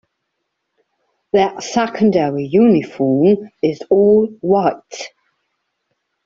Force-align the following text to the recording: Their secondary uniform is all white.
Their 1.31 1.61
secondary 1.61 2.45
uniform 2.47 3.51
is 3.61 3.81
all 3.91 4.25
white. 4.41 5.11